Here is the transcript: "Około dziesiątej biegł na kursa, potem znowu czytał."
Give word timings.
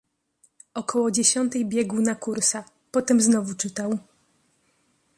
"Około 0.73 1.11
dziesiątej 1.11 1.65
biegł 1.65 2.01
na 2.01 2.15
kursa, 2.15 2.63
potem 2.91 3.21
znowu 3.21 3.53
czytał." 3.55 3.97